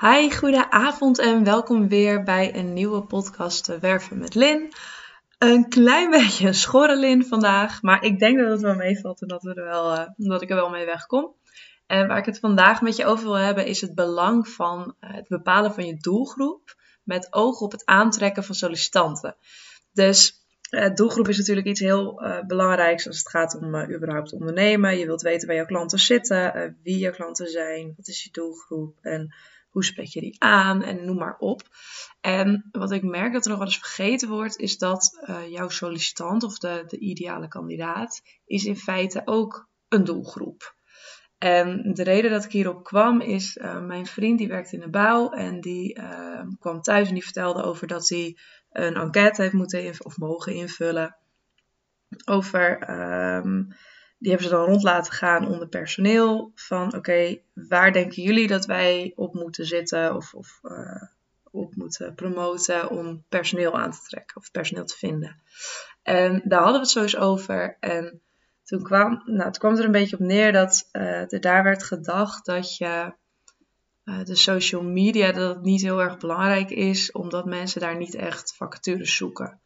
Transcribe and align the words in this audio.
Hi, 0.00 0.30
goedenavond 0.30 1.18
en 1.18 1.44
welkom 1.44 1.88
weer 1.88 2.22
bij 2.22 2.54
een 2.54 2.72
nieuwe 2.72 3.02
podcast 3.02 3.78
Werven 3.80 4.18
met 4.18 4.34
Lin. 4.34 4.72
Een 5.38 5.68
klein 5.68 6.10
beetje 6.20 6.46
een 6.46 6.54
schorre 6.54 6.96
Lin 6.96 7.24
vandaag, 7.24 7.82
maar 7.82 8.04
ik 8.04 8.18
denk 8.18 8.38
dat 8.38 8.50
het 8.50 8.60
wel 8.60 8.74
meevalt 8.74 9.20
en 9.20 9.28
dat, 9.28 9.46
er 9.46 9.54
wel, 9.54 9.92
uh, 9.92 10.06
dat 10.16 10.42
ik 10.42 10.50
er 10.50 10.56
wel 10.56 10.70
mee 10.70 10.84
wegkom. 10.84 11.34
En 11.86 12.08
waar 12.08 12.18
ik 12.18 12.24
het 12.24 12.38
vandaag 12.38 12.80
met 12.80 12.96
je 12.96 13.06
over 13.06 13.24
wil 13.24 13.38
hebben 13.38 13.66
is 13.66 13.80
het 13.80 13.94
belang 13.94 14.48
van 14.48 14.94
uh, 15.00 15.14
het 15.14 15.28
bepalen 15.28 15.72
van 15.72 15.86
je 15.86 15.96
doelgroep 15.96 16.74
met 17.02 17.32
oog 17.32 17.60
op 17.60 17.72
het 17.72 17.86
aantrekken 17.86 18.44
van 18.44 18.54
sollicitanten. 18.54 19.36
Dus 19.92 20.44
doelgroep 20.94 21.28
is 21.28 21.38
natuurlijk 21.38 21.66
iets 21.66 21.80
heel 21.80 22.22
belangrijks 22.46 23.06
als 23.06 23.18
het 23.18 23.28
gaat 23.28 23.56
om 23.56 23.94
überhaupt 23.94 24.32
ondernemen. 24.32 24.98
Je 24.98 25.06
wilt 25.06 25.22
weten 25.22 25.46
waar 25.46 25.56
jouw 25.56 25.66
klanten 25.66 25.98
zitten, 25.98 26.78
wie 26.82 26.98
jouw 26.98 27.12
klanten 27.12 27.46
zijn, 27.46 27.94
wat 27.96 28.08
is 28.08 28.24
je 28.24 28.30
doelgroep 28.32 28.98
en 29.00 29.34
hoe 29.70 29.84
spreek 29.84 30.06
je 30.06 30.20
die 30.20 30.36
aan 30.42 30.82
en 30.82 31.04
noem 31.04 31.16
maar 31.16 31.36
op. 31.38 31.62
En 32.20 32.68
wat 32.72 32.92
ik 32.92 33.02
merk 33.02 33.32
dat 33.32 33.44
er 33.44 33.50
nog 33.50 33.58
wel 33.58 33.66
eens 33.66 33.78
vergeten 33.78 34.28
wordt, 34.28 34.58
is 34.58 34.78
dat 34.78 35.24
uh, 35.28 35.48
jouw 35.48 35.68
sollicitant 35.68 36.42
of 36.42 36.58
de, 36.58 36.84
de 36.86 36.98
ideale 36.98 37.48
kandidaat 37.48 38.22
is 38.44 38.64
in 38.64 38.76
feite 38.76 39.22
ook 39.24 39.68
een 39.88 40.04
doelgroep. 40.04 40.78
En 41.38 41.92
de 41.94 42.02
reden 42.02 42.30
dat 42.30 42.44
ik 42.44 42.52
hierop 42.52 42.84
kwam 42.84 43.20
is, 43.20 43.56
uh, 43.56 43.80
mijn 43.80 44.06
vriend 44.06 44.38
die 44.38 44.48
werkt 44.48 44.72
in 44.72 44.80
de 44.80 44.90
bouw 44.90 45.30
en 45.30 45.60
die 45.60 45.98
uh, 45.98 46.42
kwam 46.58 46.80
thuis 46.80 47.08
en 47.08 47.14
die 47.14 47.24
vertelde 47.24 47.62
over 47.62 47.86
dat 47.86 48.08
hij 48.08 48.36
een 48.70 48.94
enquête 48.94 49.42
heeft 49.42 49.54
moeten 49.54 50.04
of 50.04 50.18
mogen 50.18 50.54
invullen 50.54 51.16
over 52.24 52.90
um, 53.36 53.68
die 54.20 54.30
hebben 54.30 54.48
ze 54.48 54.54
dan 54.54 54.64
rond 54.64 54.82
laten 54.82 55.12
gaan 55.12 55.48
onder 55.48 55.68
personeel. 55.68 56.52
Van 56.54 56.94
oké, 56.94 57.38
waar 57.54 57.92
denken 57.92 58.22
jullie 58.22 58.46
dat 58.46 58.66
wij 58.66 59.12
op 59.16 59.34
moeten 59.34 59.66
zitten 59.66 60.16
of, 60.16 60.34
of 60.34 60.60
uh, 60.62 61.02
op 61.50 61.74
moeten 61.74 62.14
promoten 62.14 62.90
om 62.90 63.24
personeel 63.28 63.78
aan 63.78 63.90
te 63.90 64.02
trekken 64.06 64.36
of 64.36 64.50
personeel 64.50 64.84
te 64.84 64.96
vinden. 64.96 65.36
En 66.02 66.42
daar 66.44 66.62
hadden 66.62 66.80
we 66.80 66.86
het 66.86 66.96
eens 66.96 67.16
over. 67.16 67.76
En 67.80 68.20
toen 68.64 68.82
kwam, 68.82 69.22
nou, 69.24 69.42
toen 69.42 69.60
kwam 69.60 69.76
er 69.76 69.84
een 69.84 69.92
beetje 69.92 70.16
op 70.18 70.22
neer 70.22 70.52
dat 70.52 70.88
uh, 70.92 71.32
er 71.32 71.40
daar 71.40 71.62
werd 71.62 71.82
gedacht 71.82 72.46
dat 72.46 72.76
je 72.76 73.12
uh, 74.04 74.24
de 74.24 74.36
social 74.36 74.82
media 74.82 75.32
dat 75.32 75.54
het 75.54 75.64
niet 75.64 75.82
heel 75.82 76.00
erg 76.00 76.18
belangrijk 76.18 76.70
is, 76.70 77.12
omdat 77.12 77.44
mensen 77.44 77.80
daar 77.80 77.96
niet 77.96 78.14
echt 78.14 78.54
vacatures 78.56 79.16
zoeken 79.16 79.60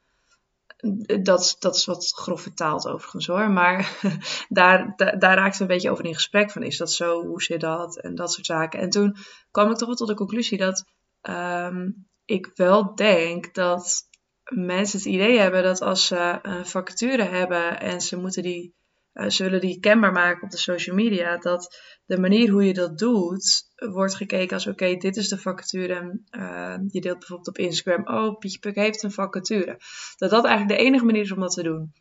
dat, 1.23 1.57
dat 1.59 1.77
is 1.77 1.85
wat 1.85 2.13
grof 2.15 2.41
vertaald 2.41 2.87
overigens 2.87 3.27
hoor. 3.27 3.51
Maar 3.51 3.99
daar, 4.49 4.93
daar, 4.97 5.19
daar 5.19 5.37
raakte 5.37 5.63
een 5.63 5.69
beetje 5.69 5.91
over 5.91 6.05
in 6.05 6.15
gesprek 6.15 6.51
van 6.51 6.63
is 6.63 6.77
dat 6.77 6.93
zo, 6.93 7.27
hoe 7.27 7.43
zit 7.43 7.61
dat 7.61 8.01
en 8.01 8.15
dat 8.15 8.33
soort 8.33 8.47
zaken. 8.47 8.81
En 8.81 8.91
toen 8.91 9.17
kwam 9.51 9.71
ik 9.71 9.77
toch 9.77 9.89
wel 9.89 9.97
tot 9.97 10.09
de 10.09 10.15
conclusie 10.15 10.59
dat 10.59 10.85
um, 11.23 12.07
ik 12.25 12.51
wel 12.55 12.95
denk 12.95 13.55
dat 13.55 14.09
mensen 14.45 14.99
het 14.99 15.09
idee 15.09 15.39
hebben 15.39 15.63
dat 15.63 15.81
als 15.81 16.07
ze 16.07 16.39
een 16.43 16.67
vacature 16.67 17.23
hebben 17.23 17.81
en 17.81 18.01
ze 18.01 18.17
moeten 18.17 18.43
die 18.43 18.75
uh, 19.15 19.29
ze 19.29 19.43
willen 19.43 19.61
die 19.61 19.81
kenbaar 19.81 20.13
maken 20.13 20.43
op 20.43 20.51
de 20.51 20.57
social 20.57 20.97
media, 20.97 21.37
dat 21.37 21.81
de 22.07 22.21
manier 22.21 22.51
hoe 22.51 22.65
je 22.65 22.75
dat 22.75 22.99
doet, 22.99 23.73
wordt 23.75 24.15
gekeken 24.15 24.55
als 24.55 24.67
oké, 24.67 24.97
dit 24.97 25.17
is 25.17 25.29
de 25.29 25.39
vacature. 25.39 26.21
Uh, 26.31 26.77
je 26.89 27.01
deelt 27.01 27.19
bijvoorbeeld 27.19 27.49
op 27.49 27.59
Instagram, 27.59 28.07
oh, 28.07 28.39
Pietje 28.39 28.59
Puk 28.59 28.75
heeft 28.75 29.03
een 29.03 29.13
vacature. 29.13 29.81
Dat 30.17 30.31
dat 30.31 30.45
eigenlijk 30.45 30.79
de 30.79 30.87
enige 30.87 31.05
manier 31.05 31.23
is 31.23 31.33
om 31.33 31.41
dat 31.41 31.55
te 31.55 31.63
doen. 31.63 31.93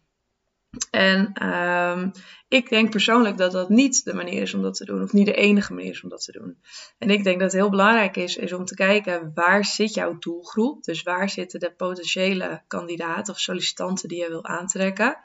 En 0.90 1.48
um, 1.50 2.12
ik 2.48 2.70
denk 2.70 2.90
persoonlijk 2.90 3.38
dat 3.38 3.52
dat 3.52 3.70
niet 3.70 4.04
de 4.04 4.14
manier 4.14 4.42
is 4.42 4.54
om 4.54 4.62
dat 4.62 4.76
te 4.76 4.86
doen, 4.86 5.04
of 5.04 5.14
niet 5.14 5.26
de 5.26 5.34
enige 5.34 5.74
manier 5.74 5.92
is 5.92 6.04
om 6.04 6.10
dat 6.10 6.24
te 6.24 6.32
doen. 6.32 6.58
En 6.98 7.10
ik 7.10 7.24
denk 7.24 7.40
dat 7.40 7.52
het 7.52 7.62
heel 7.62 7.70
belangrijk 7.70 8.16
is, 8.16 8.38
is 8.38 8.54
om 8.54 8.66
te 8.66 8.76
kijken 8.76 9.32
waar 9.34 9.66
zit 9.66 9.94
jouw 9.94 10.18
doelgroep, 10.18 10.84
dus 10.84 11.04
waar 11.04 11.30
zitten 11.30 11.60
de 11.60 11.74
potentiële 11.74 12.64
kandidaten 12.68 13.34
of 13.34 13.40
sollicitanten 13.40 14.10
die 14.10 14.22
je 14.22 14.30
wil 14.30 14.46
aantrekken. 14.46 15.18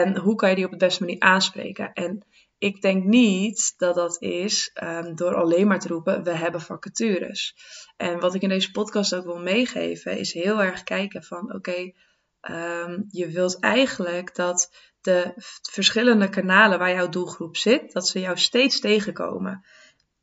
En 0.00 0.16
hoe 0.16 0.34
kan 0.34 0.48
je 0.48 0.54
die 0.54 0.64
op 0.64 0.70
de 0.70 0.76
beste 0.76 1.02
manier 1.04 1.20
aanspreken? 1.20 1.92
En 1.92 2.26
ik 2.58 2.80
denk 2.80 3.04
niet 3.04 3.74
dat 3.76 3.94
dat 3.94 4.22
is 4.22 4.70
um, 4.82 5.14
door 5.14 5.34
alleen 5.34 5.66
maar 5.66 5.80
te 5.80 5.88
roepen: 5.88 6.22
we 6.22 6.30
hebben 6.30 6.60
vacatures. 6.60 7.54
En 7.96 8.20
wat 8.20 8.34
ik 8.34 8.42
in 8.42 8.48
deze 8.48 8.70
podcast 8.70 9.14
ook 9.14 9.24
wil 9.24 9.38
meegeven, 9.38 10.18
is 10.18 10.32
heel 10.32 10.62
erg 10.62 10.82
kijken 10.82 11.22
van: 11.22 11.54
oké, 11.54 11.92
um, 12.50 13.04
je 13.08 13.28
wilt 13.28 13.60
eigenlijk 13.60 14.34
dat 14.34 14.70
de 15.00 15.32
verschillende 15.70 16.28
kanalen 16.28 16.78
waar 16.78 16.94
jouw 16.94 17.08
doelgroep 17.08 17.56
zit, 17.56 17.92
dat 17.92 18.08
ze 18.08 18.20
jou 18.20 18.38
steeds 18.38 18.80
tegenkomen. 18.80 19.64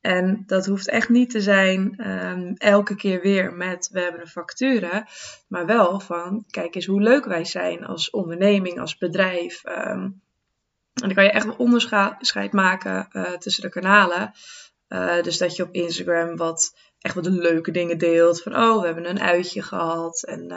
En 0.01 0.43
dat 0.45 0.65
hoeft 0.65 0.89
echt 0.89 1.09
niet 1.09 1.29
te 1.29 1.41
zijn 1.41 2.09
um, 2.09 2.53
elke 2.57 2.95
keer 2.95 3.21
weer 3.21 3.53
met 3.53 3.89
we 3.91 3.99
hebben 3.99 4.21
een 4.21 4.27
facturen, 4.27 5.05
maar 5.47 5.65
wel 5.65 5.99
van 5.99 6.45
kijk 6.49 6.75
eens 6.75 6.85
hoe 6.85 7.01
leuk 7.01 7.25
wij 7.25 7.45
zijn 7.45 7.85
als 7.85 8.09
onderneming, 8.09 8.79
als 8.79 8.97
bedrijf. 8.97 9.61
Um, 9.65 10.21
en 10.93 11.07
dan 11.07 11.13
kan 11.13 11.23
je 11.23 11.31
echt 11.31 11.45
een 11.45 11.57
onderscheid 11.57 12.51
maken 12.51 13.07
uh, 13.11 13.31
tussen 13.31 13.63
de 13.63 13.69
kanalen. 13.69 14.33
Uh, 14.89 15.21
dus 15.21 15.37
dat 15.37 15.55
je 15.55 15.63
op 15.63 15.73
Instagram 15.73 16.35
wat 16.35 16.75
echt 16.99 17.15
wat 17.15 17.25
leuke 17.25 17.71
dingen 17.71 17.97
deelt. 17.97 18.41
Van 18.41 18.55
oh, 18.55 18.79
we 18.79 18.85
hebben 18.85 19.09
een 19.09 19.21
uitje 19.21 19.61
gehad. 19.61 20.23
En 20.23 20.51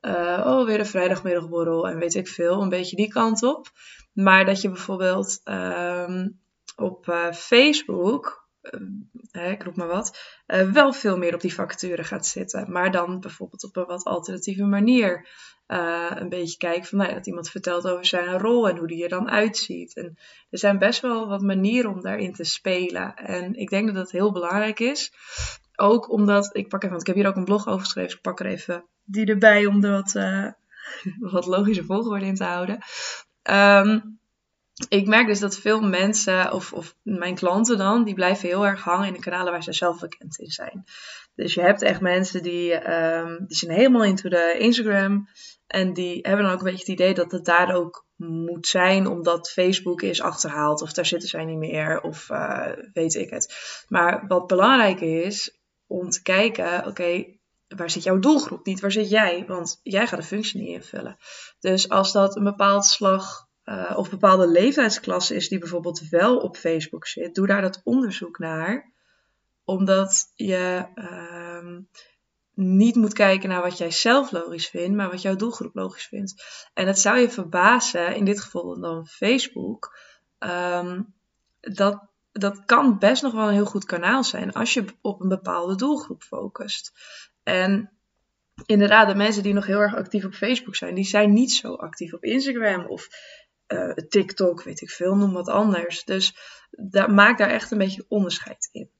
uh, 0.00 0.44
oh, 0.46 0.66
weer 0.66 0.78
een 0.78 0.86
vrijdagmiddagborrel. 0.86 1.88
En 1.88 1.98
weet 1.98 2.14
ik 2.14 2.28
veel. 2.28 2.62
Een 2.62 2.68
beetje 2.68 2.96
die 2.96 3.08
kant 3.08 3.42
op. 3.42 3.66
Maar 4.12 4.44
dat 4.44 4.60
je 4.60 4.68
bijvoorbeeld 4.68 5.40
um, 5.44 6.40
op 6.76 7.30
Facebook 7.32 8.45
uh, 9.32 9.50
ik 9.50 9.62
roep 9.62 9.76
maar 9.76 9.86
wat, 9.86 10.18
uh, 10.46 10.70
wel 10.70 10.92
veel 10.92 11.18
meer 11.18 11.34
op 11.34 11.40
die 11.40 11.54
vacature 11.54 12.04
gaat 12.04 12.26
zitten. 12.26 12.72
Maar 12.72 12.90
dan 12.90 13.20
bijvoorbeeld 13.20 13.64
op 13.64 13.76
een 13.76 13.84
wat 13.84 14.04
alternatieve 14.04 14.64
manier. 14.64 15.28
Uh, 15.66 16.10
een 16.14 16.28
beetje 16.28 16.56
kijken 16.56 16.84
van 16.84 16.98
nou 16.98 17.14
dat 17.14 17.26
iemand 17.26 17.50
vertelt 17.50 17.88
over 17.88 18.06
zijn 18.06 18.38
rol 18.38 18.68
en 18.68 18.76
hoe 18.76 18.86
die 18.86 19.02
er 19.02 19.08
dan 19.08 19.30
uitziet. 19.30 19.96
En 19.96 20.18
er 20.50 20.58
zijn 20.58 20.78
best 20.78 21.00
wel 21.00 21.28
wat 21.28 21.42
manieren 21.42 21.90
om 21.90 22.00
daarin 22.00 22.32
te 22.32 22.44
spelen. 22.44 23.14
En 23.14 23.54
ik 23.54 23.68
denk 23.68 23.86
dat 23.86 23.94
dat 23.94 24.10
heel 24.10 24.32
belangrijk 24.32 24.80
is. 24.80 25.12
Ook 25.76 26.10
omdat, 26.10 26.56
ik 26.56 26.68
pak 26.68 26.82
even, 26.82 26.88
want 26.88 27.00
ik 27.00 27.06
heb 27.06 27.16
hier 27.16 27.26
ook 27.26 27.36
een 27.36 27.44
blog 27.44 27.66
over 27.66 27.80
geschreven, 27.80 28.08
dus 28.08 28.16
ik 28.16 28.22
pak 28.22 28.40
er 28.40 28.46
even 28.46 28.84
die 29.04 29.26
erbij 29.26 29.66
om 29.66 29.84
er 29.84 29.90
wat, 29.90 30.12
wat 31.32 31.46
logische 31.46 31.84
volgorde 31.84 32.26
in 32.26 32.34
te 32.34 32.44
houden. 32.44 32.78
Um, 33.50 34.18
ik 34.88 35.06
merk 35.06 35.26
dus 35.26 35.40
dat 35.40 35.56
veel 35.56 35.80
mensen, 35.80 36.52
of, 36.52 36.72
of 36.72 36.94
mijn 37.02 37.34
klanten 37.34 37.78
dan, 37.78 38.04
die 38.04 38.14
blijven 38.14 38.48
heel 38.48 38.66
erg 38.66 38.82
hangen 38.82 39.06
in 39.06 39.12
de 39.12 39.18
kanalen 39.18 39.52
waar 39.52 39.62
ze 39.62 39.72
zelf 39.72 40.00
bekend 40.00 40.38
in 40.38 40.50
zijn. 40.50 40.84
Dus 41.34 41.54
je 41.54 41.60
hebt 41.60 41.82
echt 41.82 42.00
mensen 42.00 42.42
die, 42.42 42.92
um, 42.92 43.44
die 43.46 43.56
zijn 43.56 43.70
helemaal 43.70 44.04
into 44.04 44.28
de 44.28 44.56
Instagram. 44.58 45.28
En 45.66 45.92
die 45.92 46.18
hebben 46.22 46.44
dan 46.44 46.52
ook 46.52 46.58
een 46.58 46.64
beetje 46.64 46.92
het 46.92 47.00
idee 47.00 47.14
dat 47.14 47.32
het 47.32 47.44
daar 47.44 47.74
ook 47.74 48.06
moet 48.16 48.66
zijn, 48.66 49.06
omdat 49.06 49.50
Facebook 49.50 50.02
is 50.02 50.22
achterhaald. 50.22 50.82
Of 50.82 50.92
daar 50.92 51.06
zitten 51.06 51.28
zij 51.28 51.44
niet 51.44 51.58
meer, 51.58 52.00
of 52.00 52.28
uh, 52.30 52.68
weet 52.92 53.14
ik 53.14 53.30
het. 53.30 53.54
Maar 53.88 54.24
wat 54.28 54.46
belangrijk 54.46 55.00
is, 55.00 55.58
om 55.86 56.10
te 56.10 56.22
kijken, 56.22 56.86
oké, 56.86 57.24
waar 57.68 57.90
zit 57.90 58.02
jouw 58.02 58.18
doelgroep? 58.18 58.66
Niet 58.66 58.80
waar 58.80 58.92
zit 58.92 59.10
jij? 59.10 59.44
Want 59.46 59.80
jij 59.82 60.06
gaat 60.06 60.20
de 60.20 60.26
functie 60.26 60.60
niet 60.60 60.68
invullen. 60.68 61.16
Dus 61.60 61.88
als 61.88 62.12
dat 62.12 62.36
een 62.36 62.44
bepaald 62.44 62.84
slag 62.84 63.45
uh, 63.66 63.92
of 63.96 64.10
bepaalde 64.10 64.48
leeftijdsklasse 64.48 65.34
is 65.34 65.48
die 65.48 65.58
bijvoorbeeld 65.58 66.08
wel 66.08 66.36
op 66.36 66.56
Facebook 66.56 67.06
zit, 67.06 67.34
doe 67.34 67.46
daar 67.46 67.62
dat 67.62 67.80
onderzoek 67.84 68.38
naar. 68.38 68.92
Omdat 69.64 70.32
je 70.34 70.86
uh, 70.94 71.78
niet 72.54 72.94
moet 72.94 73.12
kijken 73.12 73.48
naar 73.48 73.62
wat 73.62 73.78
jij 73.78 73.90
zelf 73.90 74.30
logisch 74.30 74.68
vindt, 74.68 74.96
maar 74.96 75.10
wat 75.10 75.22
jouw 75.22 75.36
doelgroep 75.36 75.74
logisch 75.74 76.06
vindt. 76.06 76.34
En 76.74 76.86
het 76.86 76.98
zou 76.98 77.18
je 77.18 77.30
verbazen, 77.30 78.16
in 78.16 78.24
dit 78.24 78.40
geval 78.40 78.80
dan 78.80 79.06
Facebook, 79.06 79.98
um, 80.38 81.14
dat, 81.60 82.02
dat 82.32 82.64
kan 82.64 82.98
best 82.98 83.22
nog 83.22 83.32
wel 83.32 83.48
een 83.48 83.54
heel 83.54 83.64
goed 83.64 83.84
kanaal 83.84 84.24
zijn 84.24 84.52
als 84.52 84.74
je 84.74 84.84
op 85.00 85.20
een 85.20 85.28
bepaalde 85.28 85.74
doelgroep 85.74 86.22
focust. 86.22 86.92
En 87.42 87.90
inderdaad, 88.66 89.08
de 89.08 89.14
mensen 89.14 89.42
die 89.42 89.52
nog 89.52 89.66
heel 89.66 89.80
erg 89.80 89.94
actief 89.94 90.24
op 90.24 90.34
Facebook 90.34 90.76
zijn, 90.76 90.94
die 90.94 91.04
zijn 91.04 91.32
niet 91.32 91.52
zo 91.52 91.74
actief 91.74 92.12
op 92.12 92.24
Instagram 92.24 92.86
of 92.86 93.08
uh, 93.68 93.92
TikTok, 93.92 94.62
weet 94.62 94.80
ik 94.80 94.90
veel, 94.90 95.14
noem 95.14 95.32
wat 95.32 95.48
anders. 95.48 96.04
Dus 96.04 96.36
daar, 96.70 97.10
maak 97.10 97.38
daar 97.38 97.50
echt 97.50 97.70
een 97.70 97.78
beetje 97.78 98.04
onderscheid 98.08 98.68
in. 98.72 98.90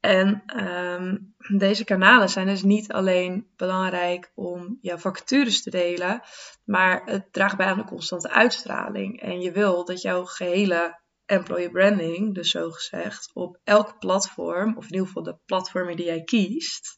En 0.00 0.42
um, 0.64 1.34
deze 1.58 1.84
kanalen 1.84 2.28
zijn 2.28 2.46
dus 2.46 2.62
niet 2.62 2.92
alleen 2.92 3.52
belangrijk 3.56 4.32
om 4.34 4.78
jouw 4.80 4.98
vacatures 4.98 5.62
te 5.62 5.70
delen, 5.70 6.22
maar 6.64 7.02
het 7.04 7.32
draagt 7.32 7.56
bij 7.56 7.66
aan 7.66 7.78
de 7.78 7.84
constante 7.84 8.30
uitstraling. 8.30 9.20
En 9.20 9.40
je 9.40 9.52
wil 9.52 9.84
dat 9.84 10.02
jouw 10.02 10.24
gehele 10.24 11.00
employer 11.24 11.70
branding, 11.70 12.34
dus 12.34 12.50
zo 12.50 12.70
gezegd, 12.70 13.30
op 13.32 13.60
elk 13.64 13.98
platform, 13.98 14.76
of 14.76 14.84
in 14.84 14.92
ieder 14.92 15.06
geval 15.06 15.22
de 15.22 15.38
platformen 15.44 15.96
die 15.96 16.06
jij 16.06 16.22
kiest, 16.22 16.96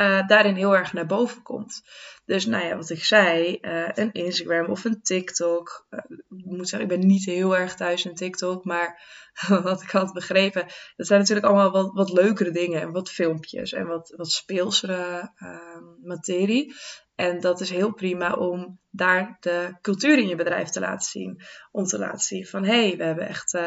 uh, 0.00 0.26
daarin 0.26 0.54
heel 0.54 0.76
erg 0.76 0.92
naar 0.92 1.06
boven 1.06 1.42
komt. 1.42 1.82
Dus 2.24 2.46
nou 2.46 2.64
ja, 2.64 2.76
wat 2.76 2.90
ik 2.90 3.04
zei, 3.04 3.58
uh, 3.60 3.88
een 3.94 4.12
Instagram 4.12 4.66
of 4.66 4.84
een 4.84 5.02
TikTok. 5.02 5.86
Uh, 5.90 6.00
ik 6.38 6.44
moet 6.44 6.68
zeggen, 6.68 6.90
ik 6.90 6.98
ben 6.98 7.06
niet 7.06 7.24
heel 7.24 7.56
erg 7.56 7.74
thuis 7.74 8.04
in 8.04 8.14
TikTok, 8.14 8.64
maar 8.64 9.02
wat 9.62 9.82
ik 9.82 9.90
had 9.90 10.12
begrepen, 10.12 10.66
dat 10.96 11.06
zijn 11.06 11.20
natuurlijk 11.20 11.46
allemaal 11.46 11.70
wat, 11.70 11.92
wat 11.92 12.12
leukere 12.12 12.50
dingen 12.50 12.80
en 12.80 12.92
wat 12.92 13.10
filmpjes 13.10 13.72
en 13.72 13.86
wat, 13.86 14.14
wat 14.16 14.30
speelsere 14.30 15.32
ehm, 15.36 15.84
materie. 16.02 16.74
En 17.14 17.40
dat 17.40 17.60
is 17.60 17.70
heel 17.70 17.92
prima 17.92 18.32
om 18.32 18.78
daar 18.90 19.36
de 19.40 19.76
cultuur 19.80 20.18
in 20.18 20.28
je 20.28 20.36
bedrijf 20.36 20.68
te 20.68 20.80
laten 20.80 21.10
zien. 21.10 21.42
Om 21.70 21.84
te 21.84 21.98
laten 21.98 22.20
zien 22.20 22.46
van 22.46 22.64
hé, 22.64 22.86
hey, 22.88 22.96
we 22.96 23.04
hebben 23.04 23.28
echt 23.28 23.58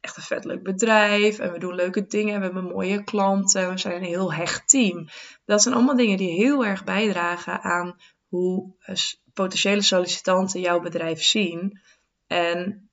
echt 0.00 0.16
een 0.16 0.22
vet 0.22 0.44
leuk 0.44 0.62
bedrijf 0.62 1.38
en 1.38 1.52
we 1.52 1.58
doen 1.58 1.74
leuke 1.74 2.06
dingen. 2.06 2.38
We 2.38 2.44
hebben 2.44 2.64
mooie 2.64 3.04
klanten. 3.04 3.70
We 3.70 3.78
zijn 3.78 3.96
een 3.96 4.02
heel 4.02 4.32
hecht 4.32 4.68
team. 4.68 5.08
Dat 5.44 5.62
zijn 5.62 5.74
allemaal 5.74 5.96
dingen 5.96 6.16
die 6.16 6.30
heel 6.30 6.66
erg 6.66 6.84
bijdragen 6.84 7.62
aan 7.62 7.96
hoe 8.28 8.74
eh, 8.80 8.94
potentiële 9.34 9.82
sollicitanten 9.82 10.60
jouw 10.60 10.80
bedrijf 10.80 11.22
zien. 11.22 11.80
En 12.26 12.90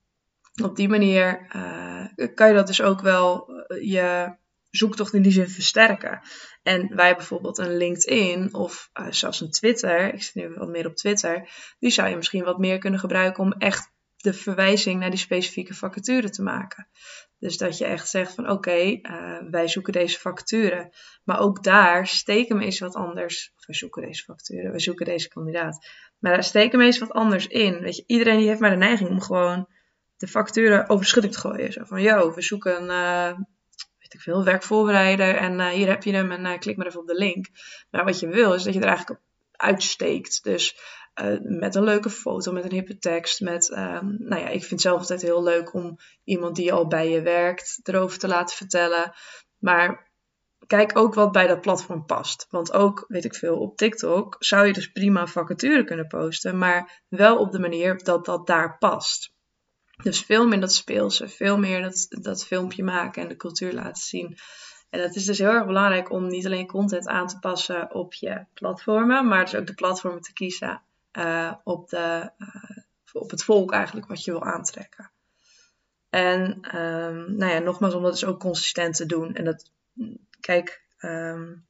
op 0.62 0.76
die 0.76 0.88
manier 0.88 1.46
uh, 1.56 2.34
kan 2.34 2.48
je 2.48 2.54
dat 2.54 2.66
dus 2.66 2.82
ook 2.82 3.00
wel 3.00 3.50
uh, 3.50 3.90
je 3.90 4.36
zoektocht 4.70 5.14
in 5.14 5.22
die 5.22 5.32
zin 5.32 5.48
versterken. 5.48 6.20
En 6.62 6.96
wij 6.96 7.14
bijvoorbeeld 7.14 7.58
een 7.58 7.76
LinkedIn 7.76 8.54
of 8.54 8.90
zelfs 9.10 9.40
een 9.40 9.50
Twitter, 9.50 10.14
ik 10.14 10.22
zit 10.22 10.34
nu 10.34 10.54
wat 10.54 10.68
meer 10.68 10.86
op 10.86 10.96
Twitter, 10.96 11.48
die 11.78 11.90
zou 11.90 12.08
je 12.08 12.16
misschien 12.16 12.44
wat 12.44 12.58
meer 12.58 12.78
kunnen 12.78 13.00
gebruiken 13.00 13.42
om 13.42 13.52
echt 13.52 13.90
de 14.22 14.32
verwijzing 14.32 15.00
naar 15.00 15.10
die 15.10 15.18
specifieke 15.18 15.74
vacature 15.74 16.30
te 16.30 16.42
maken. 16.42 16.88
Dus 17.38 17.56
dat 17.56 17.78
je 17.78 17.84
echt 17.84 18.08
zegt 18.08 18.34
van 18.34 18.50
oké, 18.50 18.70
eh, 18.70 19.38
wij 19.50 19.68
zoeken 19.68 19.92
deze 19.92 20.18
vacature. 20.18 20.92
Maar 21.24 21.40
ook 21.40 21.62
daar 21.62 22.06
steken 22.06 22.58
we 22.58 22.64
eens 22.64 22.78
wat 22.78 22.94
anders. 22.94 23.52
Of 23.56 23.66
wij 23.66 23.74
zoeken 23.74 24.02
deze 24.02 24.24
vacature, 24.24 24.70
wij 24.70 24.80
zoeken 24.80 25.06
deze 25.06 25.28
kandidaat. 25.28 25.88
Maar 26.18 26.32
daar 26.32 26.44
steken 26.44 26.78
we 26.78 26.84
eens 26.84 26.98
wat 26.98 27.12
anders 27.12 27.46
in. 27.46 27.80
Weet 27.80 27.96
je, 27.96 28.04
iedereen 28.06 28.38
die 28.38 28.48
heeft 28.48 28.60
maar 28.60 28.70
de 28.70 28.76
neiging 28.76 29.10
om 29.10 29.20
gewoon 29.20 29.68
de 30.16 30.28
vacature 30.28 30.88
over 30.88 31.04
de 31.04 31.10
schutting 31.10 31.34
te 31.34 31.40
gooien. 31.40 31.72
Zo 31.72 31.84
van, 31.84 32.02
yo, 32.02 32.34
we 32.34 32.42
zoeken 32.42 32.84
uh, 32.84 33.32
weet 33.98 34.14
ik 34.14 34.20
veel, 34.20 34.44
werkvoorbereider. 34.44 35.36
En 35.36 35.58
uh, 35.58 35.68
hier 35.68 35.88
heb 35.88 36.02
je 36.02 36.12
hem 36.12 36.30
en 36.30 36.58
klik 36.58 36.76
maar 36.76 36.86
even 36.86 37.00
op 37.00 37.06
de 37.06 37.14
link. 37.14 37.46
Maar 37.90 38.04
wat 38.04 38.20
je 38.20 38.28
wil 38.28 38.54
is 38.54 38.62
dat 38.62 38.74
je 38.74 38.80
er 38.80 38.86
eigenlijk 38.86 39.20
uitsteekt. 39.52 40.44
Dus 40.44 40.78
uh, 41.22 41.38
met 41.42 41.74
een 41.74 41.84
leuke 41.84 42.10
foto, 42.10 42.52
met 42.52 42.64
een 42.64 42.72
hippe 42.72 42.98
tekst. 42.98 43.40
Met, 43.40 43.70
um, 43.70 44.16
nou 44.18 44.40
ja, 44.40 44.48
ik 44.48 44.58
vind 44.58 44.70
het 44.70 44.80
zelf 44.80 44.98
altijd 44.98 45.22
heel 45.22 45.42
leuk 45.42 45.74
om 45.74 45.96
iemand 46.24 46.56
die 46.56 46.72
al 46.72 46.86
bij 46.86 47.10
je 47.10 47.22
werkt 47.22 47.80
erover 47.82 48.18
te 48.18 48.28
laten 48.28 48.56
vertellen. 48.56 49.12
Maar 49.58 50.10
kijk 50.66 50.98
ook 50.98 51.14
wat 51.14 51.32
bij 51.32 51.46
dat 51.46 51.60
platform 51.60 52.06
past. 52.06 52.46
Want 52.50 52.72
ook, 52.72 53.04
weet 53.08 53.24
ik 53.24 53.34
veel, 53.34 53.58
op 53.58 53.76
TikTok 53.76 54.36
zou 54.38 54.66
je 54.66 54.72
dus 54.72 54.92
prima 54.92 55.26
vacature 55.26 55.84
kunnen 55.84 56.06
posten, 56.06 56.58
maar 56.58 57.02
wel 57.08 57.38
op 57.38 57.52
de 57.52 57.58
manier 57.58 57.98
dat 58.04 58.24
dat 58.24 58.46
daar 58.46 58.78
past. 58.78 59.32
Dus 60.02 60.20
veel 60.20 60.46
meer 60.46 60.60
dat 60.60 60.72
speelse, 60.72 61.28
veel 61.28 61.58
meer 61.58 61.82
dat, 61.82 62.06
dat 62.08 62.46
filmpje 62.46 62.84
maken 62.84 63.22
en 63.22 63.28
de 63.28 63.36
cultuur 63.36 63.72
laten 63.72 64.02
zien. 64.02 64.36
En 64.90 65.00
het 65.00 65.16
is 65.16 65.24
dus 65.24 65.38
heel 65.38 65.50
erg 65.50 65.66
belangrijk 65.66 66.10
om 66.10 66.26
niet 66.26 66.46
alleen 66.46 66.66
content 66.66 67.06
aan 67.06 67.26
te 67.26 67.38
passen 67.38 67.94
op 67.94 68.14
je 68.14 68.44
platformen, 68.54 69.28
maar 69.28 69.44
dus 69.44 69.54
ook 69.54 69.66
de 69.66 69.74
platformen 69.74 70.20
te 70.20 70.32
kiezen 70.32 70.82
uh, 71.18 71.54
op, 71.64 71.88
de, 71.88 72.30
uh, 72.38 72.82
op 73.12 73.30
het 73.30 73.44
volk 73.44 73.72
eigenlijk 73.72 74.06
wat 74.06 74.24
je 74.24 74.30
wil 74.30 74.44
aantrekken. 74.44 75.10
En 76.10 76.40
um, 76.76 77.36
nou 77.36 77.52
ja, 77.52 77.58
nogmaals, 77.58 77.94
om 77.94 78.02
dat 78.02 78.12
dus 78.12 78.24
ook 78.24 78.40
consistent 78.40 78.96
te 78.96 79.06
doen. 79.06 79.34
En 79.34 79.44
dat, 79.44 79.70
kijk, 80.40 80.84
um, 80.98 81.66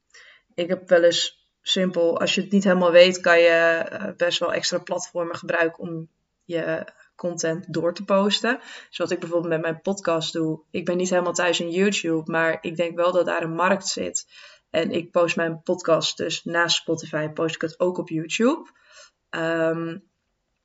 ik 0.53 0.69
heb 0.69 0.89
wel 0.89 1.03
eens 1.03 1.47
simpel, 1.61 2.19
als 2.19 2.35
je 2.35 2.41
het 2.41 2.51
niet 2.51 2.63
helemaal 2.63 2.91
weet, 2.91 3.19
kan 3.19 3.39
je 3.39 3.89
uh, 3.91 4.15
best 4.17 4.39
wel 4.39 4.53
extra 4.53 4.77
platformen 4.77 5.35
gebruiken 5.35 5.83
om 5.83 6.09
je 6.43 6.93
content 7.15 7.73
door 7.73 7.93
te 7.93 8.03
posten. 8.03 8.59
Dus 8.89 8.97
wat 8.97 9.11
ik 9.11 9.19
bijvoorbeeld 9.19 9.53
met 9.53 9.61
mijn 9.61 9.81
podcast 9.81 10.33
doe. 10.33 10.61
Ik 10.71 10.85
ben 10.85 10.97
niet 10.97 11.09
helemaal 11.09 11.33
thuis 11.33 11.59
in 11.59 11.69
YouTube, 11.69 12.31
maar 12.31 12.57
ik 12.61 12.75
denk 12.75 12.95
wel 12.95 13.11
dat 13.11 13.25
daar 13.25 13.43
een 13.43 13.55
markt 13.55 13.87
zit. 13.87 14.27
En 14.69 14.91
ik 14.91 15.11
post 15.11 15.35
mijn 15.35 15.61
podcast 15.63 16.17
dus 16.17 16.43
naast 16.43 16.75
Spotify, 16.75 17.27
post 17.27 17.55
ik 17.55 17.61
het 17.61 17.79
ook 17.79 17.97
op 17.97 18.09
YouTube. 18.09 18.69
Um, 19.29 20.09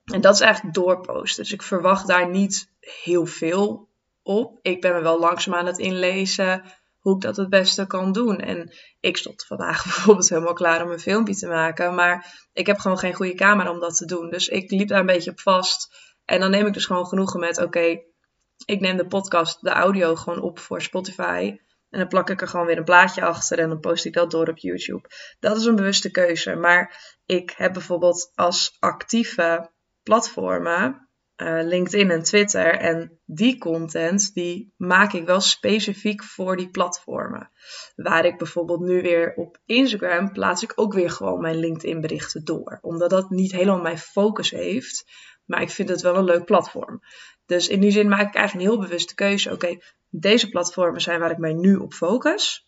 en 0.05 0.21
dat 0.21 0.35
is 0.35 0.41
eigenlijk 0.41 0.75
doorposten. 0.75 1.43
Dus 1.43 1.53
ik 1.53 1.63
verwacht 1.63 2.07
daar 2.07 2.31
niet 2.31 2.71
heel 2.81 3.27
veel 3.27 3.89
op. 4.23 4.59
Ik 4.63 4.81
ben 4.81 4.95
me 4.95 5.01
wel 5.01 5.19
langzaam 5.19 5.55
aan 5.55 5.67
het 5.67 5.79
inlezen 5.79 6.63
hoe 6.99 7.15
ik 7.15 7.21
dat 7.21 7.37
het 7.37 7.49
beste 7.49 7.87
kan 7.87 8.13
doen. 8.13 8.41
En 8.41 8.73
ik 9.01 9.17
stond 9.17 9.47
vandaag 9.47 9.83
bijvoorbeeld 9.85 10.29
helemaal 10.29 10.53
klaar 10.53 10.85
om 10.85 10.91
een 10.91 11.01
filmpje 11.01 11.35
te 11.35 11.47
maken. 11.47 11.95
Maar 11.95 12.47
ik 12.53 12.67
heb 12.67 12.79
gewoon 12.79 12.99
geen 12.99 13.15
goede 13.15 13.35
camera 13.35 13.71
om 13.71 13.81
dat 13.81 13.97
te 13.97 14.07
doen. 14.07 14.31
Dus 14.31 14.49
ik 14.49 14.71
liep 14.71 14.89
daar 14.89 15.01
een 15.01 15.07
beetje 15.07 15.31
op 15.31 15.41
vast. 15.41 15.97
En 16.25 16.41
dan 16.41 16.51
neem 16.51 16.67
ik 16.67 16.73
dus 16.73 16.87
gewoon 16.87 17.07
genoegen 17.07 17.41
met: 17.41 17.63
oké, 17.63 18.01
ik 18.65 18.81
neem 18.81 18.97
de 18.97 19.07
podcast, 19.07 19.61
de 19.61 19.71
audio 19.71 20.15
gewoon 20.15 20.41
op 20.41 20.59
voor 20.59 20.83
Spotify. 20.83 21.57
En 21.94 22.00
dan 22.00 22.08
plak 22.08 22.31
ik 22.31 22.41
er 22.41 22.49
gewoon 22.49 22.67
weer 22.67 22.79
een 22.79 22.85
plaatje 22.85 23.23
achter 23.23 23.58
en 23.58 23.69
dan 23.69 23.81
post 23.81 24.05
ik 24.05 24.12
dat 24.12 24.31
door 24.31 24.49
op 24.49 24.58
YouTube. 24.58 25.08
Dat 25.41 25.56
is 25.56 25.64
een 25.64 25.76
bewuste 25.76 26.11
keuze. 26.11 26.55
Maar 26.55 27.17
ik 27.26 27.55
heb 27.56 27.73
bijvoorbeeld 27.73 28.32
als 28.35 28.76
actieve 28.79 29.70
platformen 30.02 31.08
uh, 31.37 31.61
LinkedIn 31.62 32.11
en 32.11 32.23
Twitter. 32.23 32.79
En 32.79 33.20
die 33.25 33.58
content 33.58 34.35
die 34.35 34.73
maak 34.76 35.12
ik 35.12 35.26
wel 35.26 35.41
specifiek 35.41 36.25
voor 36.25 36.56
die 36.56 36.70
platformen. 36.70 37.50
Waar 37.94 38.25
ik 38.25 38.38
bijvoorbeeld 38.38 38.81
nu 38.81 39.02
weer 39.02 39.35
op 39.35 39.58
Instagram 39.64 40.32
plaats 40.32 40.62
ik 40.62 40.73
ook 40.75 40.93
weer 40.93 41.11
gewoon 41.11 41.41
mijn 41.41 41.58
LinkedIn 41.58 42.00
berichten 42.00 42.44
door. 42.44 42.79
Omdat 42.81 43.11
dat 43.11 43.31
niet 43.31 43.52
helemaal 43.52 43.81
mijn 43.81 43.99
focus 43.99 44.50
heeft. 44.50 45.05
Maar 45.44 45.62
ik 45.62 45.70
vind 45.70 45.88
het 45.88 46.00
wel 46.00 46.17
een 46.17 46.25
leuk 46.25 46.44
platform. 46.44 47.00
Dus 47.46 47.69
in 47.69 47.81
die 47.81 47.91
zin 47.91 48.08
maak 48.08 48.29
ik 48.29 48.35
eigenlijk 48.35 48.67
een 48.67 48.73
heel 48.73 48.87
bewuste 48.87 49.14
keuze. 49.14 49.52
Oké, 49.52 49.79
deze 50.21 50.49
platformen 50.49 51.01
zijn 51.01 51.21
waar 51.21 51.31
ik 51.31 51.39
mij 51.39 51.53
nu 51.53 51.77
op 51.77 51.93
focus. 51.93 52.67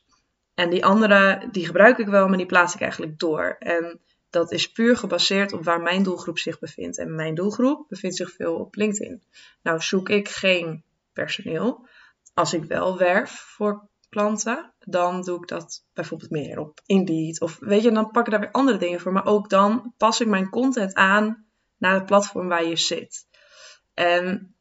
En 0.54 0.70
die 0.70 0.84
andere, 0.84 1.48
die 1.50 1.66
gebruik 1.66 1.98
ik 1.98 2.06
wel, 2.06 2.28
maar 2.28 2.36
die 2.36 2.46
plaats 2.46 2.74
ik 2.74 2.80
eigenlijk 2.80 3.18
door. 3.18 3.56
En 3.58 4.00
dat 4.30 4.52
is 4.52 4.72
puur 4.72 4.96
gebaseerd 4.96 5.52
op 5.52 5.64
waar 5.64 5.80
mijn 5.80 6.02
doelgroep 6.02 6.38
zich 6.38 6.58
bevindt. 6.58 6.98
En 6.98 7.14
mijn 7.14 7.34
doelgroep 7.34 7.88
bevindt 7.88 8.16
zich 8.16 8.30
veel 8.30 8.54
op 8.54 8.74
LinkedIn. 8.74 9.22
Nou 9.62 9.80
zoek 9.80 10.08
ik 10.08 10.28
geen 10.28 10.84
personeel. 11.12 11.88
Als 12.34 12.52
ik 12.52 12.64
wel 12.64 12.98
werf 12.98 13.30
voor 13.30 13.88
klanten, 14.08 14.72
dan 14.78 15.22
doe 15.22 15.38
ik 15.38 15.48
dat 15.48 15.84
bijvoorbeeld 15.94 16.30
meer 16.30 16.58
op 16.58 16.80
Indeed. 16.86 17.40
Of 17.40 17.58
weet 17.60 17.82
je, 17.82 17.92
dan 17.92 18.10
pak 18.10 18.24
ik 18.24 18.30
daar 18.30 18.40
weer 18.40 18.50
andere 18.50 18.78
dingen 18.78 19.00
voor. 19.00 19.12
Maar 19.12 19.26
ook 19.26 19.50
dan 19.50 19.94
pas 19.96 20.20
ik 20.20 20.26
mijn 20.26 20.50
content 20.50 20.94
aan 20.94 21.46
naar 21.76 21.94
het 21.94 22.06
platform 22.06 22.48
waar 22.48 22.64
je 22.64 22.76
zit. 22.76 23.26
En 23.94 24.55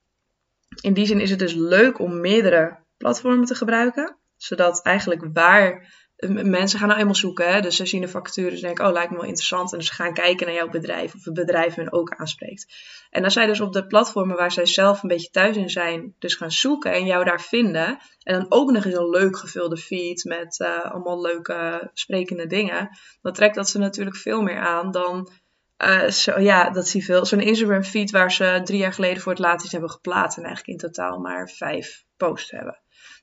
in 0.82 0.94
die 0.94 1.06
zin 1.06 1.20
is 1.20 1.30
het 1.30 1.40
dus 1.40 1.54
leuk 1.54 2.00
om 2.00 2.22
meerdere 2.22 2.78
platformen 2.98 3.46
te 3.46 3.56
gebruiken. 3.56 4.18
Zodat 4.38 4.82
eigenlijk 4.82 5.26
waar 5.34 5.94
mensen 6.30 6.80
gaan 6.80 6.88
nou 6.88 7.00
eenmaal 7.00 7.16
zoeken. 7.16 7.54
Hè? 7.54 7.62
Dus 7.62 7.76
ze 7.76 7.86
zien 7.86 8.02
de 8.02 8.08
vacatures 8.08 8.56
en 8.56 8.62
denken, 8.62 8.86
oh 8.86 8.92
lijkt 8.92 9.12
me 9.12 9.18
wel 9.18 9.26
interessant. 9.26 9.74
En 9.74 9.84
ze 9.84 9.94
gaan 9.94 10.14
kijken 10.14 10.46
naar 10.46 10.56
jouw 10.56 10.70
bedrijf 10.70 11.16
of 11.16 11.26
het 11.26 11.34
bedrijf 11.34 11.74
hen 11.74 11.92
ook 11.92 12.16
aanspreekt. 12.16 12.74
En 13.10 13.24
als 13.24 13.34
zij 13.34 13.46
dus 13.46 13.60
op 13.60 13.74
de 13.74 13.88
platformen 13.88 14.36
waar 14.36 14.52
zij 14.52 14.66
zelf 14.66 15.04
een 15.04 15.10
beetje 15.10 15.30
thuis 15.30 15.58
in 15.58 15.70
zijn, 15.70 16.16
dus 16.20 16.36
gaan 16.36 16.52
zoeken 16.52 16.94
en 16.94 17.06
jou 17.06 17.24
daar 17.24 17.42
vinden. 17.42 17.98
En 18.24 18.34
dan 18.34 18.46
ook 18.50 18.72
nog 18.72 18.86
eens 18.86 18.96
een 18.96 19.10
leuk 19.10 19.38
gevulde 19.38 19.78
feed 19.78 20.24
met 20.24 20.60
uh, 20.60 20.92
allemaal 20.92 21.22
leuke 21.22 21.90
sprekende 21.94 22.48
dingen. 22.48 22.90
Dan 23.22 23.34
trekt 23.34 23.56
dat 23.56 23.70
ze 23.70 23.78
natuurlijk 23.78 24.18
veel 24.18 24.42
meer 24.42 24.60
aan 24.60 24.92
dan 24.92 25.30
uh, 25.78 26.08
zo, 26.08 26.40
ja, 26.40 26.70
dat 26.70 26.88
zie 26.88 27.06
veel. 27.06 27.26
Zo'n 27.26 27.40
Instagram 27.40 27.84
feed 27.84 28.12
waar 28.12 28.32
ze 28.32 28.62
drie 28.64 28.80
jaar 28.80 28.94
geleden 28.94 29.22
voor 29.22 29.32
het 29.32 29.42
laatst 29.42 29.72
hebben 29.72 29.90
geplaatst 29.90 30.38
en 30.38 30.44
eigenlijk 30.44 30.82
in 30.82 30.90
totaal 30.90 31.20
maar 31.20 31.50
vijf 31.50 32.06
posts 32.18 32.52
hebben. 32.52 32.80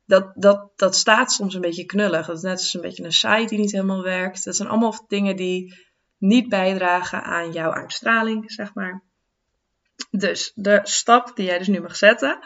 Dat, 0.07 0.33
dat, 0.35 0.71
dat 0.77 0.97
staat 0.97 1.33
soms 1.33 1.55
een 1.55 1.61
beetje 1.61 1.85
knullig. 1.85 2.27
Dat 2.27 2.37
is 2.37 2.43
net 2.43 2.59
als 2.59 2.75
een 2.75 2.81
beetje 2.81 3.05
een 3.05 3.13
site 3.13 3.47
die 3.49 3.59
niet 3.59 3.73
helemaal 3.73 4.03
werkt. 4.03 4.45
Dat 4.45 4.57
zijn 4.57 4.69
allemaal 4.69 5.05
dingen 5.09 5.37
die 5.37 5.75
niet 6.19 6.49
bijdragen 6.49 7.23
aan 7.23 7.53
jouw 7.53 7.73
uitstraling, 7.73 8.53
zeg 8.53 8.75
maar. 8.75 9.03
Dus 10.11 10.53
de 10.55 10.81
stap 10.83 11.37
die 11.37 11.47
jij 11.47 11.59
dus 11.59 11.67
nu 11.67 11.81
mag 11.81 11.97
zetten, 11.97 12.39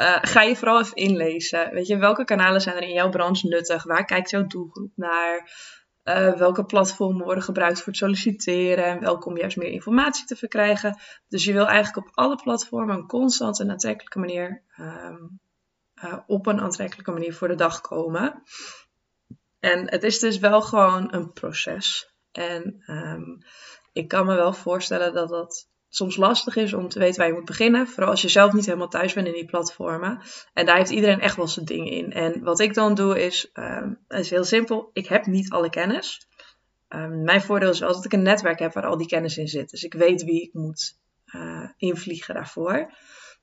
uh, 0.00 0.16
ga 0.20 0.42
je 0.42 0.56
vooral 0.56 0.80
even 0.80 0.96
inlezen. 0.96 1.70
Weet 1.70 1.86
je, 1.86 1.96
welke 1.96 2.24
kanalen 2.24 2.60
zijn 2.60 2.76
er 2.76 2.82
in 2.82 2.92
jouw 2.92 3.08
branche 3.08 3.48
nuttig? 3.48 3.84
Waar 3.84 4.04
kijkt 4.04 4.30
jouw 4.30 4.46
doelgroep 4.46 4.92
naar? 4.94 5.50
Uh, 6.08 6.32
welke 6.32 6.64
platformen 6.64 7.24
worden 7.24 7.44
gebruikt 7.44 7.78
voor 7.78 7.86
het 7.86 7.96
solliciteren 7.96 8.84
en 8.84 9.00
welke 9.00 9.28
om 9.28 9.36
juist 9.36 9.56
meer 9.56 9.70
informatie 9.70 10.26
te 10.26 10.36
verkrijgen. 10.36 10.98
Dus 11.28 11.44
je 11.44 11.52
wil 11.52 11.66
eigenlijk 11.66 12.06
op 12.06 12.16
alle 12.16 12.36
platformen 12.36 12.96
een 12.96 13.06
constante 13.06 13.62
en 13.62 13.70
aantrekkelijke 13.70 14.18
manier 14.18 14.62
um, 14.78 15.40
uh, 16.04 16.18
op 16.26 16.46
een 16.46 16.60
aantrekkelijke 16.60 17.10
manier 17.10 17.34
voor 17.34 17.48
de 17.48 17.54
dag 17.54 17.80
komen. 17.80 18.42
En 19.60 19.90
het 19.90 20.02
is 20.02 20.18
dus 20.18 20.38
wel 20.38 20.62
gewoon 20.62 21.14
een 21.14 21.32
proces. 21.32 22.14
En 22.32 22.82
um, 22.86 23.38
ik 23.92 24.08
kan 24.08 24.26
me 24.26 24.34
wel 24.34 24.52
voorstellen 24.52 25.14
dat 25.14 25.28
dat 25.28 25.68
soms 25.88 26.16
lastig 26.16 26.56
is 26.56 26.72
om 26.72 26.88
te 26.88 26.98
weten 26.98 27.18
waar 27.18 27.28
je 27.28 27.34
moet 27.34 27.44
beginnen. 27.44 27.88
Vooral 27.88 28.10
als 28.10 28.22
je 28.22 28.28
zelf 28.28 28.52
niet 28.52 28.66
helemaal 28.66 28.88
thuis 28.88 29.12
bent 29.12 29.26
in 29.26 29.32
die 29.32 29.44
platformen. 29.44 30.20
En 30.52 30.66
daar 30.66 30.76
heeft 30.76 30.90
iedereen 30.90 31.20
echt 31.20 31.36
wel 31.36 31.48
zijn 31.48 31.66
dingen 31.66 31.92
in. 31.92 32.12
En 32.12 32.42
wat 32.42 32.60
ik 32.60 32.74
dan 32.74 32.94
doe 32.94 33.24
is, 33.24 33.50
um, 33.54 33.98
is 34.08 34.30
heel 34.30 34.44
simpel. 34.44 34.90
Ik 34.92 35.06
heb 35.06 35.26
niet 35.26 35.50
alle 35.50 35.70
kennis. 35.70 36.28
Ehm, 36.88 37.22
mijn 37.22 37.42
voordeel 37.42 37.70
is 37.70 37.80
wel 37.80 37.92
dat 37.92 38.04
ik 38.04 38.12
een 38.12 38.22
netwerk 38.22 38.58
heb 38.58 38.72
waar 38.72 38.86
al 38.86 38.96
die 38.96 39.06
kennis 39.06 39.36
in 39.36 39.48
zit. 39.48 39.70
Dus 39.70 39.82
ik 39.82 39.94
weet 39.94 40.24
wie 40.24 40.42
ik 40.42 40.52
moet 40.52 40.98
invliegen 41.76 42.34
daarvoor. 42.34 42.90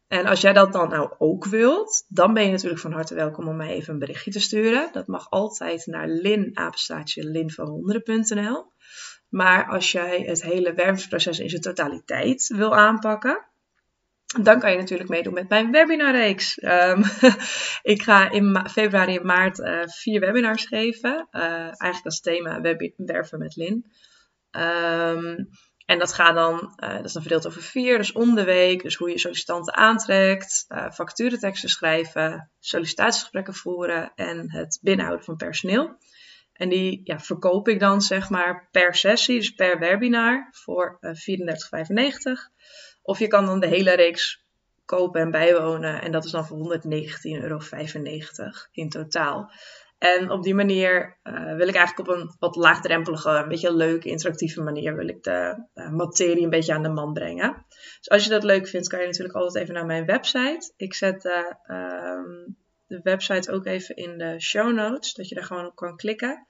En 0.07 0.25
als 0.25 0.41
jij 0.41 0.53
dat 0.53 0.73
dan 0.73 0.89
nou 0.89 1.13
ook 1.17 1.45
wilt, 1.45 2.05
dan 2.07 2.33
ben 2.33 2.45
je 2.45 2.51
natuurlijk 2.51 2.81
van 2.81 2.91
harte 2.91 3.15
welkom 3.15 3.47
om 3.47 3.55
mij 3.55 3.69
even 3.69 3.93
een 3.93 3.99
berichtje 3.99 4.31
te 4.31 4.39
sturen. 4.39 4.89
Dat 4.91 5.07
mag 5.07 5.29
altijd 5.29 5.85
naar 5.85 6.07
linvanwonderen.nl. 6.07 8.71
Maar 9.33 9.67
als 9.67 9.91
jij 9.91 10.21
het 10.21 10.43
hele 10.43 10.73
wervingsproces 10.73 11.39
in 11.39 11.49
zijn 11.49 11.61
totaliteit 11.61 12.47
wil 12.47 12.75
aanpakken, 12.75 13.45
dan 14.41 14.59
kan 14.59 14.71
je 14.71 14.77
natuurlijk 14.77 15.09
meedoen 15.09 15.33
met 15.33 15.49
mijn 15.49 15.71
webinarreeks. 15.71 16.63
Um, 16.63 17.03
ik 17.93 18.01
ga 18.01 18.29
in 18.29 18.65
februari 18.69 19.17
en 19.17 19.25
maart 19.25 19.59
uh, 19.59 19.81
vier 19.85 20.19
webinars 20.19 20.65
geven. 20.65 21.27
Uh, 21.31 21.41
eigenlijk 21.51 22.05
als 22.05 22.19
thema 22.19 22.61
werven 22.95 23.39
met 23.39 23.55
Lin. 23.55 23.85
Um, 24.51 25.49
en 25.85 25.99
dat 25.99 26.13
gaat 26.13 26.35
dan, 26.35 26.73
uh, 26.83 26.95
dat 26.95 27.05
is 27.05 27.13
dan 27.13 27.21
verdeeld 27.21 27.47
over 27.47 27.61
vier, 27.61 27.97
dus 27.97 28.11
om 28.11 28.35
de 28.35 28.43
week. 28.43 28.81
Dus 28.83 28.95
hoe 28.95 29.09
je 29.09 29.19
sollicitanten 29.19 29.73
aantrekt, 29.73 30.65
vacatureteksten 30.67 31.69
schrijven, 31.69 32.51
sollicitatiegesprekken 32.59 33.53
voeren 33.53 34.11
en 34.15 34.51
het 34.51 34.79
binnenhouden 34.81 35.25
van 35.25 35.35
personeel. 35.35 35.97
En 36.63 36.69
die 36.69 37.01
ja, 37.03 37.19
verkoop 37.19 37.67
ik 37.67 37.79
dan 37.79 38.01
zeg 38.01 38.29
maar 38.29 38.67
per 38.71 38.95
sessie, 38.95 39.37
dus 39.37 39.49
per 39.49 39.79
webinar 39.79 40.47
voor 40.51 40.97
uh, 41.01 41.09
eh, 41.09 41.95
34,95. 42.37 42.51
Of 43.01 43.19
je 43.19 43.27
kan 43.27 43.45
dan 43.45 43.59
de 43.59 43.67
hele 43.67 43.95
reeks 43.95 44.45
kopen 44.85 45.21
en 45.21 45.31
bijwonen 45.31 46.01
en 46.01 46.11
dat 46.11 46.25
is 46.25 46.31
dan 46.31 46.45
voor 46.45 46.81
119,95 46.87 46.91
euro 47.23 47.59
in 48.71 48.89
totaal. 48.89 49.51
En 49.97 50.31
op 50.31 50.43
die 50.43 50.55
manier 50.55 51.19
uh, 51.23 51.55
wil 51.55 51.67
ik 51.67 51.75
eigenlijk 51.75 52.09
op 52.09 52.15
een 52.15 52.35
wat 52.39 52.55
laagdrempelige, 52.55 53.29
een 53.29 53.47
beetje 53.47 53.75
leuke, 53.75 54.09
interactieve 54.09 54.61
manier 54.61 54.95
wil 54.95 55.07
ik 55.07 55.23
de 55.23 55.65
uh, 55.75 55.89
materie 55.89 56.43
een 56.43 56.49
beetje 56.49 56.73
aan 56.73 56.83
de 56.83 56.89
man 56.89 57.13
brengen. 57.13 57.65
Dus 57.97 58.09
als 58.09 58.23
je 58.23 58.29
dat 58.29 58.43
leuk 58.43 58.67
vindt, 58.67 58.87
kan 58.87 58.99
je 58.99 59.05
natuurlijk 59.05 59.35
altijd 59.35 59.63
even 59.63 59.75
naar 59.75 59.85
mijn 59.85 60.05
website. 60.05 60.73
Ik 60.77 60.93
zet 60.93 61.25
uh, 61.25 62.19
de 62.93 62.99
website 63.03 63.51
ook 63.51 63.65
even 63.65 63.95
in 63.95 64.17
de 64.17 64.41
show 64.41 64.73
notes, 64.73 65.13
dat 65.13 65.29
je 65.29 65.35
daar 65.35 65.43
gewoon 65.43 65.65
op 65.65 65.75
kan 65.75 65.95
klikken. 65.95 66.47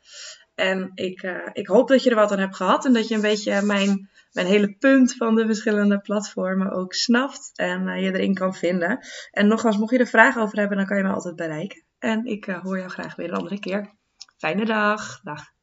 En 0.56 0.92
ik, 0.94 1.22
ik 1.54 1.68
hoop 1.68 1.88
dat 1.88 2.04
je 2.04 2.10
er 2.10 2.16
wat 2.16 2.32
aan 2.32 2.40
hebt 2.40 2.56
gehad 2.56 2.86
en 2.86 2.94
dat 2.94 3.08
je 3.08 3.16
een 3.16 3.22
beetje 3.22 3.62
mijn, 3.62 4.10
mijn 4.32 4.48
hele 4.48 4.76
punt 4.80 5.16
van 5.16 5.36
de 5.36 5.46
verschillende 5.46 6.00
platformen 6.00 6.72
ook 6.72 6.94
snapt 6.94 7.52
en 7.56 8.02
je 8.02 8.14
erin 8.14 8.34
kan 8.34 8.54
vinden. 8.54 9.00
En 9.32 9.48
nogmaals, 9.48 9.78
mocht 9.78 9.92
je 9.92 10.00
er 10.00 10.08
vragen 10.08 10.42
over 10.42 10.58
hebben, 10.58 10.78
dan 10.78 10.86
kan 10.86 10.98
je 10.98 11.04
me 11.04 11.14
altijd 11.14 11.36
bereiken. 11.36 11.84
En 12.00 12.26
ik 12.26 12.48
uh, 12.48 12.62
hoor 12.64 12.78
jou 12.78 12.90
graag 12.90 13.16
weer 13.16 13.30
een 13.30 13.36
andere 13.36 13.60
keer. 13.60 13.94
Fijne 14.38 14.66
dag. 14.66 15.20
Dag. 15.22 15.54